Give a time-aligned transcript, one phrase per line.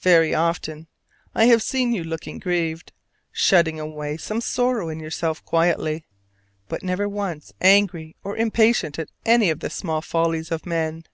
[0.00, 0.88] Very often
[1.34, 2.92] I have seen you looking grieved,
[3.32, 6.04] shutting away some sorrow in yourself quietly:
[6.68, 11.04] but never once angry or impatient at any of the small follies of men.